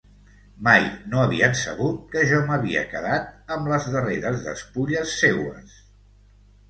Mai 0.67 0.85
no 1.11 1.19
havien 1.23 1.51
sabut 1.59 1.99
que 2.15 2.23
jo 2.31 2.39
m'havia 2.47 2.83
quedat 2.95 3.55
amb 3.57 3.71
les 3.75 3.87
darreres 3.97 4.43
despulles 4.47 5.15
seues... 5.23 5.77